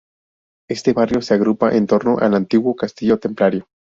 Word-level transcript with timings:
Éste 0.67 0.93
barrio 0.93 1.21
se 1.21 1.35
agrupa 1.35 1.75
en 1.77 1.85
torno 1.85 2.17
al 2.17 2.33
antiguo 2.33 2.75
Castillo 2.75 3.19
templario. 3.19 3.67